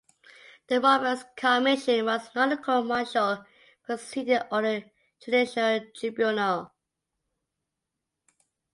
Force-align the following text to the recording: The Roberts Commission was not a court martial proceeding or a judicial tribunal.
The 0.65 0.81
Roberts 0.81 1.25
Commission 1.35 2.05
was 2.05 2.27
not 2.33 2.51
a 2.51 2.57
court 2.57 2.87
martial 2.87 3.45
proceeding 3.85 4.39
or 4.51 4.65
a 4.65 4.91
judicial 5.23 5.79
tribunal. 5.95 6.71